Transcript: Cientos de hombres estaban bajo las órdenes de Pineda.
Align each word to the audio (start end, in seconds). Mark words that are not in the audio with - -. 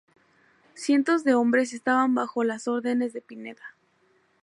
Cientos 0.73 1.23
de 1.23 1.35
hombres 1.35 1.73
estaban 1.73 2.15
bajo 2.15 2.43
las 2.43 2.67
órdenes 2.67 3.13
de 3.13 3.21
Pineda. 3.21 3.75